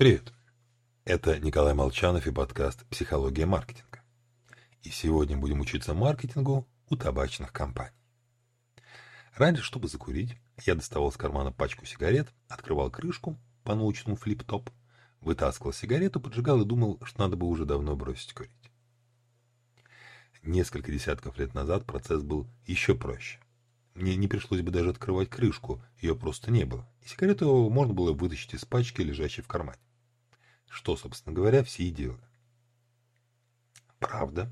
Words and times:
Привет! 0.00 0.32
Это 1.04 1.38
Николай 1.38 1.74
Молчанов 1.74 2.26
и 2.26 2.32
подкаст 2.32 2.86
«Психология 2.86 3.44
маркетинга». 3.44 4.00
И 4.82 4.88
сегодня 4.88 5.36
будем 5.36 5.60
учиться 5.60 5.92
маркетингу 5.92 6.66
у 6.88 6.96
табачных 6.96 7.52
компаний. 7.52 7.92
Раньше, 9.36 9.62
чтобы 9.62 9.88
закурить, 9.88 10.38
я 10.64 10.74
доставал 10.74 11.10
из 11.10 11.18
кармана 11.18 11.52
пачку 11.52 11.84
сигарет, 11.84 12.32
открывал 12.48 12.90
крышку 12.90 13.36
по 13.62 13.74
научному 13.74 14.16
флип-топ, 14.16 14.70
вытаскивал 15.20 15.74
сигарету, 15.74 16.18
поджигал 16.18 16.62
и 16.62 16.64
думал, 16.64 16.98
что 17.04 17.20
надо 17.20 17.36
бы 17.36 17.46
уже 17.46 17.66
давно 17.66 17.94
бросить 17.94 18.32
курить. 18.32 18.72
Несколько 20.42 20.90
десятков 20.90 21.36
лет 21.36 21.52
назад 21.52 21.84
процесс 21.84 22.22
был 22.22 22.46
еще 22.64 22.94
проще. 22.94 23.38
Мне 23.92 24.16
не 24.16 24.28
пришлось 24.28 24.62
бы 24.62 24.70
даже 24.70 24.88
открывать 24.88 25.28
крышку, 25.28 25.82
ее 26.00 26.16
просто 26.16 26.50
не 26.50 26.64
было, 26.64 26.90
и 27.02 27.08
сигарету 27.08 27.68
можно 27.68 27.92
было 27.92 28.14
вытащить 28.14 28.54
из 28.54 28.64
пачки, 28.64 29.02
лежащей 29.02 29.42
в 29.42 29.46
кармане. 29.46 29.76
Что, 30.70 30.96
собственно 30.96 31.34
говоря, 31.34 31.64
все 31.64 31.82
и 31.82 31.90
делали. 31.90 32.22
Правда, 33.98 34.50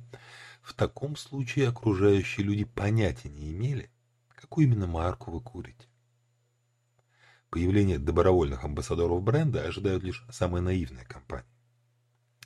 в 0.63 0.75
таком 0.75 1.17
случае 1.17 1.69
окружающие 1.69 2.45
люди 2.45 2.65
понятия 2.65 3.31
не 3.31 3.53
имели, 3.53 3.89
какую 4.29 4.67
именно 4.67 4.89
марку 4.89 5.31
вы 5.31 5.41
курите. 5.41 5.87
Появление 7.51 7.99
добровольных 7.99 8.65
амбассадоров 8.65 9.23
бренда 9.23 9.63
ожидают 9.63 10.03
лишь 10.03 10.27
самые 10.29 10.61
наивные 10.61 11.07
компании. 11.07 11.49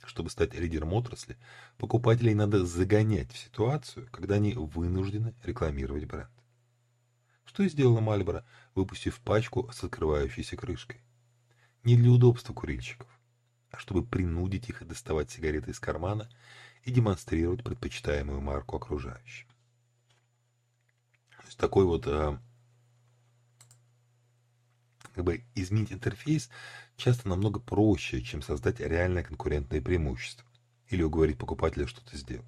Чтобы 0.05 0.29
стать 0.29 0.53
лидером 0.53 0.93
отрасли, 0.93 1.37
покупателей 1.77 2.35
надо 2.35 2.65
загонять 2.65 3.31
в 3.31 3.37
ситуацию, 3.37 4.07
когда 4.11 4.35
они 4.35 4.53
вынуждены 4.53 5.33
рекламировать 5.43 6.05
бренд. 6.05 6.31
Что 7.43 7.63
и 7.63 7.69
сделала 7.69 8.01
Мальборо, 8.01 8.45
выпустив 8.75 9.19
пачку 9.19 9.69
с 9.73 9.83
открывающейся 9.83 10.55
крышкой. 10.57 11.01
Не 11.83 11.97
для 11.97 12.11
удобства 12.11 12.53
курильщиков, 12.53 13.07
чтобы 13.77 14.05
принудить 14.05 14.69
их 14.69 14.85
доставать 14.87 15.31
сигареты 15.31 15.71
из 15.71 15.79
кармана 15.79 16.29
и 16.83 16.91
демонстрировать 16.91 17.63
предпочитаемую 17.63 18.41
марку 18.41 18.77
окружающим. 18.77 19.47
То 21.37 21.45
есть 21.45 21.57
такой 21.57 21.85
вот 21.85 22.07
а, 22.07 22.39
как 25.13 25.23
бы 25.23 25.43
изменить 25.55 25.91
интерфейс 25.91 26.49
часто 26.97 27.29
намного 27.29 27.59
проще, 27.59 28.21
чем 28.21 28.41
создать 28.41 28.79
реальное 28.79 29.23
конкурентное 29.23 29.81
преимущество 29.81 30.45
или 30.87 31.03
уговорить 31.03 31.37
покупателя 31.37 31.87
что-то 31.87 32.17
сделать. 32.17 32.47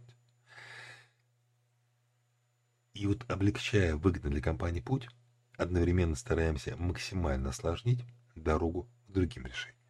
И 2.93 3.07
вот 3.07 3.29
облегчая 3.29 3.95
выгодный 3.95 4.31
для 4.31 4.41
компании 4.41 4.79
путь, 4.79 5.09
одновременно 5.57 6.15
стараемся 6.15 6.77
максимально 6.77 7.49
осложнить 7.49 8.05
дорогу 8.35 8.89
к 9.07 9.11
другим 9.11 9.45
решениям. 9.45 9.84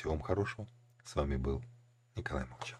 Всего 0.00 0.12
вам 0.14 0.22
хорошего. 0.22 0.66
С 1.04 1.14
вами 1.14 1.36
был 1.36 1.62
Николай 2.16 2.46
Молчан. 2.46 2.79